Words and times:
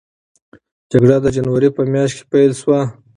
جګړه 0.91 1.17
د 1.21 1.25
جنورۍ 1.35 1.69
په 1.75 1.81
میاشت 1.91 2.15
کې 2.17 2.25
پیل 2.31 2.51
شوه. 2.61 2.79